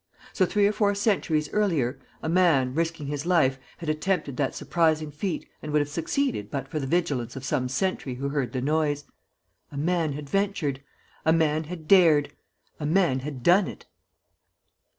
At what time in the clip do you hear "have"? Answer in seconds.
5.79-5.89